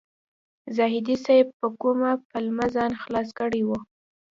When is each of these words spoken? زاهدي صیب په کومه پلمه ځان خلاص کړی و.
زاهدي 0.77 1.15
صیب 1.25 1.47
په 1.59 1.67
کومه 1.81 2.11
پلمه 2.29 2.65
ځان 2.75 2.91
خلاص 3.03 3.27
کړی 3.39 3.61
و. 3.65 3.69